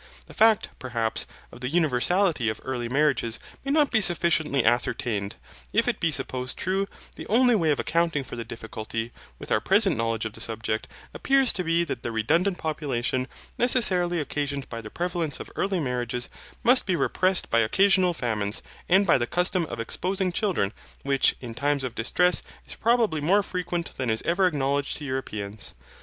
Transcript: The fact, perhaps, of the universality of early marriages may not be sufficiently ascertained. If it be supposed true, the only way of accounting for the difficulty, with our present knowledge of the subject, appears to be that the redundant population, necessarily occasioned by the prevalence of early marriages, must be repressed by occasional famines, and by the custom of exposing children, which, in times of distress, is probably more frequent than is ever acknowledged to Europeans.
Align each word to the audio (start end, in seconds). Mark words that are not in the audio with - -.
The 0.25 0.33
fact, 0.33 0.69
perhaps, 0.79 1.27
of 1.51 1.61
the 1.61 1.69
universality 1.69 2.49
of 2.49 2.59
early 2.63 2.89
marriages 2.89 3.37
may 3.63 3.69
not 3.71 3.91
be 3.91 4.01
sufficiently 4.01 4.65
ascertained. 4.65 5.35
If 5.73 5.87
it 5.87 5.99
be 5.99 6.11
supposed 6.11 6.57
true, 6.57 6.87
the 7.17 7.27
only 7.27 7.53
way 7.53 7.69
of 7.69 7.79
accounting 7.79 8.23
for 8.23 8.35
the 8.35 8.43
difficulty, 8.43 9.11
with 9.37 9.51
our 9.51 9.61
present 9.61 9.95
knowledge 9.95 10.25
of 10.25 10.33
the 10.33 10.41
subject, 10.41 10.87
appears 11.13 11.53
to 11.53 11.63
be 11.63 11.83
that 11.83 12.01
the 12.01 12.11
redundant 12.11 12.57
population, 12.57 13.27
necessarily 13.59 14.19
occasioned 14.19 14.67
by 14.69 14.81
the 14.81 14.89
prevalence 14.89 15.39
of 15.39 15.51
early 15.55 15.79
marriages, 15.79 16.29
must 16.63 16.87
be 16.87 16.95
repressed 16.95 17.51
by 17.51 17.59
occasional 17.59 18.15
famines, 18.15 18.63
and 18.89 19.05
by 19.05 19.19
the 19.19 19.27
custom 19.27 19.67
of 19.67 19.79
exposing 19.79 20.31
children, 20.31 20.73
which, 21.03 21.35
in 21.41 21.53
times 21.53 21.83
of 21.83 21.93
distress, 21.93 22.41
is 22.65 22.73
probably 22.73 23.21
more 23.21 23.43
frequent 23.43 23.95
than 23.97 24.09
is 24.09 24.23
ever 24.25 24.47
acknowledged 24.47 24.97
to 24.97 25.05
Europeans. 25.05 25.75